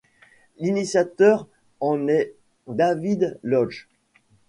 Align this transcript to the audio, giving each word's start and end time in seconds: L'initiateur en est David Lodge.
L'initiateur 0.57 1.45
en 1.79 2.07
est 2.07 2.33
David 2.65 3.37
Lodge. 3.43 3.87